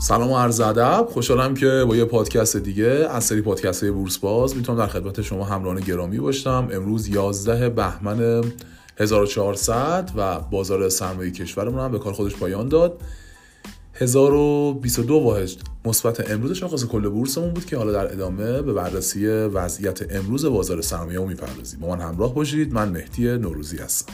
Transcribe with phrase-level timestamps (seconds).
[0.00, 1.08] سلام و عرض ادب.
[1.10, 5.22] خوشحالم که با یه پادکست دیگه از سری پادکست های بورس باز می‌تونم در خدمت
[5.22, 6.68] شما همراهان گرامی باشم.
[6.72, 8.44] امروز 11 بهمن
[8.96, 13.00] 1400 و بازار سرمایه کشورمون هم به کار خودش پایان داد.
[13.94, 15.48] 1022 واحد
[15.84, 20.80] مثبت امروز شاخص کل بورسمون بود که حالا در ادامه به بررسی وضعیت امروز بازار
[20.80, 21.80] سرمایه می‌پردازیم.
[21.80, 22.72] با من همراه باشید.
[22.72, 24.12] من مهدی نوروزی هستم.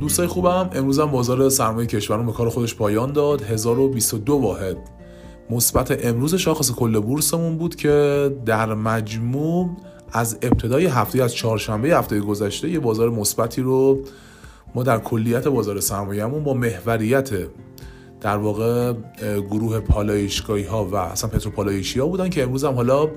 [0.00, 3.42] دوستای خوبم امروز هم بازار سرمایه کشورمون به کار خودش پایان داد.
[3.42, 4.93] 1022 واحد.
[5.50, 9.70] مثبت امروز شاخص کل بورسمون بود که در مجموع
[10.12, 14.00] از ابتدای هفته از چهارشنبه هفته گذشته یه بازار مثبتی رو
[14.74, 17.30] ما در کلیت بازار سرمایه‌مون با محوریت
[18.20, 18.92] در واقع
[19.50, 23.08] گروه پالایشگاهی ها و اصلا پتروپالایشی ها بودن که امروز هم حالا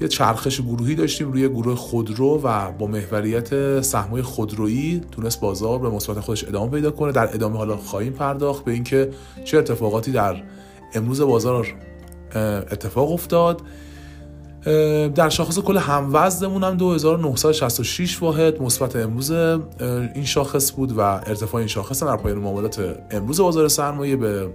[0.00, 5.90] یه چرخش گروهی داشتیم روی گروه خودرو و با محوریت سهمای خودرویی تونست بازار به
[5.90, 7.12] مثبت خودش ادامه پیدا کنه.
[7.12, 9.10] در ادامه حالا خواهیم پرداخت به اینکه
[9.44, 10.42] چه اتفاقاتی در
[10.94, 11.74] امروز بازار
[12.70, 13.60] اتفاق افتاد.
[15.14, 18.62] در شاخص کل هموزنمون هم 2966 واحد.
[18.62, 24.16] مثبت امروز این شاخص بود و ارتفاع این شاخص در پایان معاملات امروز بازار سرمایه
[24.16, 24.48] به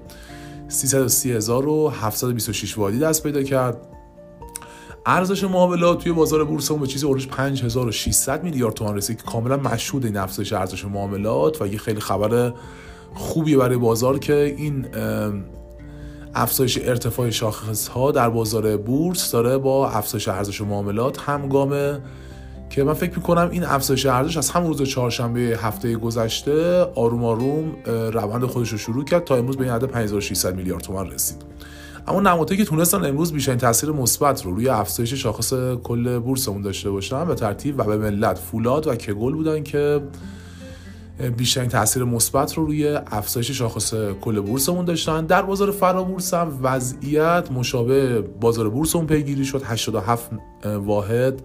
[0.67, 3.77] 330726 واحدی دست پیدا کرد.
[5.05, 9.17] ارزش معاملات توی بازار بورس به چیزی اورش 5600 میلیارد تومان رسید.
[9.17, 12.53] که کاملا مشهود این افزایش ارزش معاملات و یه خیلی خبر
[13.13, 14.85] خوبی برای بازار که این
[16.41, 21.99] افزایش ارتفاع شاخص ها در بازار بورس داره با افزایش ارزش معاملات همگامه
[22.69, 27.75] که من فکر می‌کنم این افزایش ارزش از همون روز چهارشنبه هفته گذشته آروم آروم
[27.85, 29.23] روند خودش رو شروع کرد.
[29.23, 31.37] تا امروز به این عدد 5600 میلیارد تومان رسید.
[32.07, 35.53] اما نمادهایی که تونستن امروز بیشترین تاثیر مثبت رو روی افزایش شاخص
[35.83, 40.01] کل بورسمون داشته باشن به ترتیب و به ملت فولاد و کگل بودن که
[41.37, 45.25] بیشترین تاثیر مثبت رو روی افزایش شاخص کل بورسمون داشتن.
[45.25, 49.61] در بازار فرابورس هم وضعیت مشابه بازار بورسمون پیگیری شد.
[49.65, 50.31] 87
[50.65, 51.41] واحد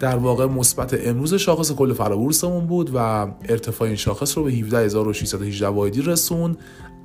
[0.00, 2.98] در واقع مثبت امروز شاخص کل فرابورسمون بود و
[3.48, 6.56] ارتفاع این شاخص رو به 17618 واحدی رسون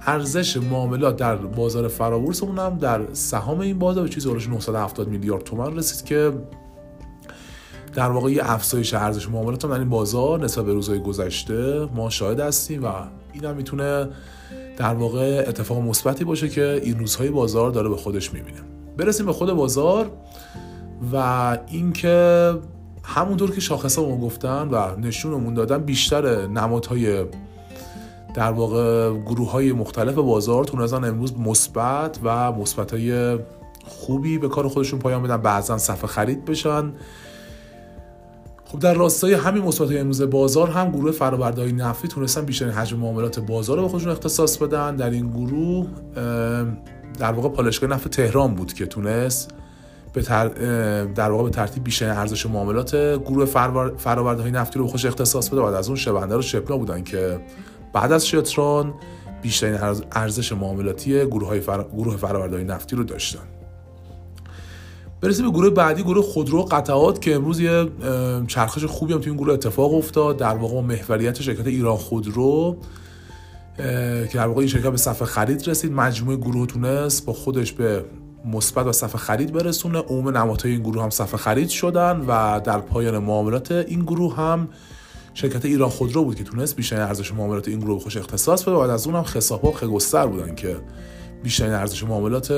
[0.01, 5.77] ارزش معاملات در بازار فرابورسمون هم در سهام این بازار به چیزی 970 میلیارد تومان
[5.77, 6.31] رسید که
[7.95, 12.09] در واقع یه افزایش ارزش معاملات هم در این بازار نسبت به روزهای گذشته ما
[12.09, 12.87] شاهد هستیم و
[13.33, 14.07] این هم می‌تونه
[14.77, 18.57] در واقع اتفاق مثبتی باشه که این روزهای بازار داره به خودش می‌بینه.
[18.97, 20.11] برسیم به خود بازار
[21.13, 22.53] و اینکه
[23.03, 27.23] همونطور که شاخصه ما گفتن و نشونمون دادن بیشتر نمادهای
[28.33, 33.37] در واقع گروه های مختلف بازار تونستن امروز مثبت و مثبت های
[33.85, 35.37] خوبی به کار خودشون پایان بدن.
[35.37, 36.93] بعضا صفحه خرید بشن.
[38.65, 43.39] خب در راستای همین مثبت امروز بازار هم گروه فرآوردهای نفتی تونستن بیشترین حجم معاملات
[43.39, 44.95] بازار رو به خودشون اختصاص بدن.
[44.95, 45.87] در این گروه
[47.19, 49.51] در واقع پالایشگاه نفت تهران بود که تونست
[50.13, 50.47] به تر...
[51.03, 53.45] در واقع به ترتیب بیشترین ارزش معاملات گروه
[53.97, 55.61] فرآوردهای نفتی رو به خودش اختصاص بده.
[55.61, 57.39] بعد از اون شبنده رو شپنا بودن که
[57.93, 58.93] بعد از شتران
[59.41, 59.77] بیشترین
[60.11, 61.83] ارزش معاملاتی گروه های فر...
[61.83, 63.54] گروه فرآوردهای نفتی رو داشتن.
[65.21, 67.87] برسیم به گروه بعدی گروه خودرو قطعات که امروز یه
[68.47, 70.37] چرخش خوبی هم توی این گروه اتفاق افتاد.
[70.37, 72.77] در واقع محوریت شرکت ایران خودرو
[73.77, 75.91] که در واقع این شرکت به صفحه خرید رسید.
[75.91, 78.05] مجموعه گروه تونست با خودش به
[78.45, 79.99] مثبت و صفحه خرید برسونه.
[79.99, 84.67] عموم نمادهای این گروه هم صفحه خرید شدن و در پایان معاملات این گروه هم
[85.33, 88.71] شرکت ایران خودرو بود که تونست بیشترین ارزش معاملات این گروه خوش اختصاص بده.
[88.71, 90.75] و بعد از اون هم خساب‌ها خگستر بودن که
[91.43, 92.51] بیشترین ارزش معاملات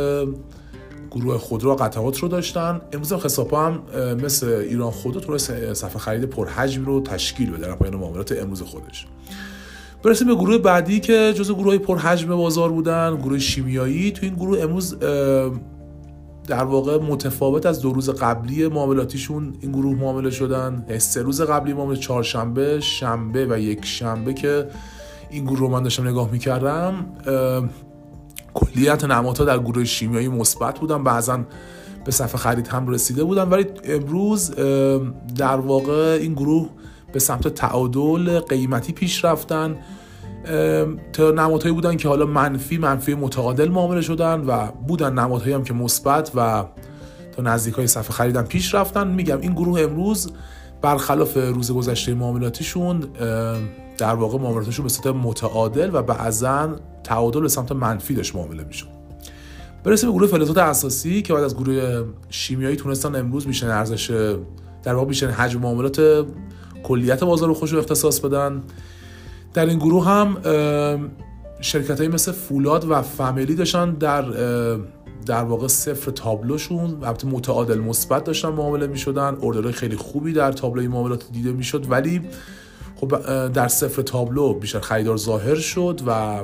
[1.20, 2.82] گروه خودرو قطعات رو داشتن.
[2.94, 3.80] امروز هم خساب هم
[4.24, 9.08] مثل ایران خودرو تونست صفحه خرید پرحجم رو تشکیل بده در پایان معاملات امروز خودش.
[10.04, 14.12] برسیم به گروه بعدی که جزو گروه پرحجم بازار بودن گروه شیمیایی.
[14.12, 15.00] تو این گروه امروز
[16.48, 20.86] در واقع متفاوت از دو روز قبلی معاملاتیشون این گروه معامله شدن.
[20.98, 24.68] سه روز قبلی معامله چهارشنبه شنبه و یک شنبه که
[25.30, 27.06] این گروه رو من داشتم نگاه می‌کردم
[28.58, 31.04] کلیت نمادها در گروه شیمیایی مثبت بودن.
[31.04, 31.40] بعضا
[32.06, 33.50] به صفحه خرید هم رسیده بودن.
[33.50, 34.52] ولی امروز
[35.36, 36.70] در واقع این گروه
[37.14, 39.76] به سمت تعادل قیمتی پیش رفتن.
[41.20, 46.32] نمادهایی بودن که حالا منفی منفی متعادل معامله شدن و بودن نمادهایی هم که مثبت
[46.36, 46.66] و
[47.36, 49.08] تا نزدیک های صفحه خریدن پیش رفتن.
[49.08, 50.32] میگم این گروه امروز
[50.82, 53.04] برخلاف روز گذشته معاملاتیشون
[53.98, 58.90] در واقع معاملاتشون به صورت متعادل و بعضا تعادل به سمت منفی داشت معامله میشون
[59.84, 64.36] برسیم به گروه فلزات اساسی که بعد از گروه شیمیایی تونستن امروز بیشتر ارزش
[64.84, 66.26] در واقع بیشتر حجم معاملات
[66.84, 68.64] کلیت بازار رو خوش اختصاص بدن.
[69.54, 70.38] در این گروه هم
[71.62, 74.22] شرکت های مثل فولاد و فامیلی داشتن در
[75.26, 77.04] در واقع صفر تابلوشون.
[77.04, 79.36] البته متعادل مثبت داشتن معامله می‌شدن.
[79.42, 81.86] اوردرهای خیلی خوبی در تابلوی معاملات دیده می‌شد.
[81.92, 82.22] ولی
[83.02, 83.18] خب
[83.48, 86.40] در صفر تابلو بیشتر خریدار ظاهر شد و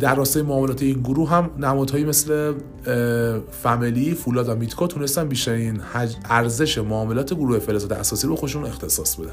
[0.00, 2.54] در راستای معاملات این گروه هم نمادهایی مثل
[3.50, 5.80] فامیلی، فولاد و میتکو تونستن بیشترین
[6.24, 9.32] ارزش معاملات گروه فلزات اساسی رو خودشون اختصاص بدن.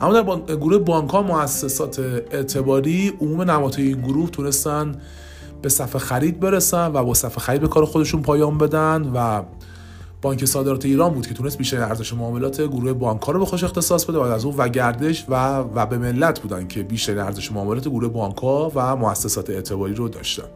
[0.00, 1.98] اما در گروه بانک ها مؤسسات
[2.30, 4.94] اعتباری عموم نمادهای این گروه تونستن
[5.62, 9.42] به صفحه خرید برسن و با صفحه خرید به کار خودشون پایان بدن و
[10.22, 14.04] بانک صادرات ایران بود که تونست بیشتر ارزش معاملات گروه بانک رو به خوش اختصاص
[14.04, 17.88] بده و از اون و گردش و و به ملت بودن که بیشتر ارزش معاملات
[17.88, 20.48] گروه بانک و مؤسسات اعتباری رو داشتن.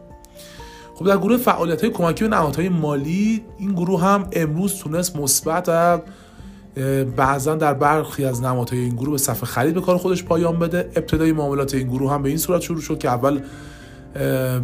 [0.95, 5.69] خب در گروه فعالیت های کمکی به نهادهای مالی این گروه هم امروز تونست مثبت
[7.15, 10.91] بعضا در برخی از نمادهای این گروه به صفحه خرید به کار خودش پایان بده.
[10.95, 13.39] ابتدای معاملات این گروه هم به این صورت شروع شد که اول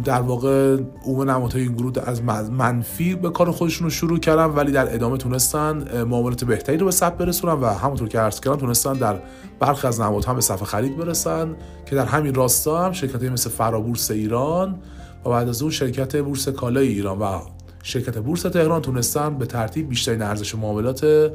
[0.04, 4.72] در واقع عموم نمادهای این گروه از منفی به کار خودشون رو شروع کردن ولی
[4.72, 8.92] در ادامه تونستن معاملات بهتری رو به ثبت برسونن و همونطور که عرض کردم تونستن
[8.92, 9.20] در
[9.60, 11.56] برخی از نمادها هم به صفحه خرید برسن
[11.86, 14.78] که در همین راستا هم شرکت مثل فرابورس ایران
[15.24, 17.40] و بعد از اون شرکت بورس کالای ایران و
[17.82, 21.32] شرکت بورس تهران تونستن به ترتیب بیشترین ارزش معاملات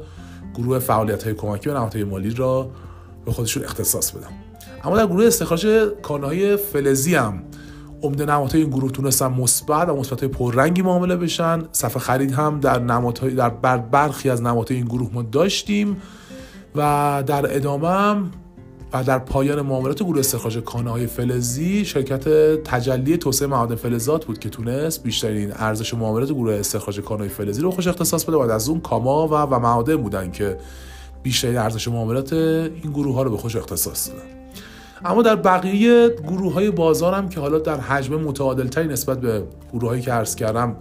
[0.54, 2.70] گروه فعالیت های کمکی و نهادهای مالی را
[3.24, 4.28] به خودشون اختصاص بدن.
[4.84, 5.66] اما در گروه استخراج
[6.02, 7.42] کانهای فلزی هم
[8.02, 11.62] عمده نمادهای این گروه تونستن مثبت و مثبت پررنگی معامله بشن.
[11.72, 15.96] صفحه خرید هم در نمادهای در برخی از نمادهای این گروه ما داشتیم
[16.76, 18.30] و در ادامه
[18.92, 22.28] و در پایان معاملات گروه استخراج کانه های فلزی شرکت
[22.64, 27.62] تجلی توسعه معادن فلزات بود که تونست بیشترین ارزش معاملات گروه استخراج کانه های فلزی
[27.62, 28.36] رو خوش اختصاص بده.
[28.36, 30.56] و از اون کاما و و معادن بودن که
[31.22, 34.39] بیشترین ارزش معاملات این گروه ها رو به خوش اختصاص دادن.
[35.04, 39.42] اما در بقیه گروه های بازار هم که حالا در حجم متعادل تری نسبت به
[39.72, 40.76] گروه هایی که عرض کردم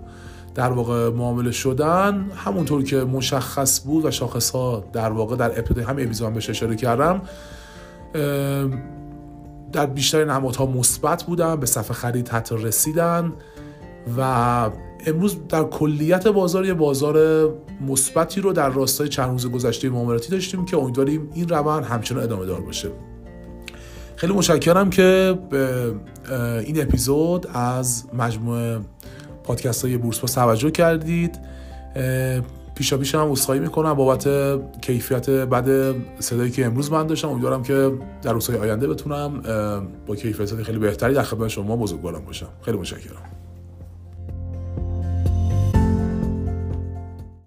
[0.55, 5.83] در واقع معامله شدن همونطور که مشخص بود و شاخص ها در واقع در ابتدای
[5.83, 7.21] هم اپیزود بهش اشاره کردم
[9.71, 13.33] در بیشتر نمادها مثبت بودن به صفحه خرید حتی رسیدن
[14.17, 14.69] و
[15.05, 17.49] امروز در کلیت بازار یه بازار
[17.87, 22.45] مثبتی رو در راستای چند روز گذشته معاملاتی داشتیم که امیدواریم این روند همچنان ادامه
[22.45, 22.89] دار باشه.
[24.19, 25.39] خیلی متشکرم که
[26.65, 28.79] این اپیزود از مجموعه
[29.43, 31.39] پادکست های بورس با توجه کردید.
[32.75, 34.27] پیشا پیش هم عذرخواهی می‌کنم بابت
[34.81, 37.29] کیفیت بد صدایی که امروز من داشتم.
[37.29, 39.41] امیدوارم که در روزهای آینده بتونم
[40.07, 42.49] با کیفیت خیلی بهتری در خدمت شما بزرگوارم باشم.
[42.61, 43.48] خیلی متشکرم.